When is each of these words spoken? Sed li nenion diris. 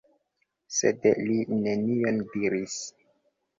Sed 0.77 1.05
li 1.27 1.35
nenion 1.67 2.19
diris. 2.35 2.83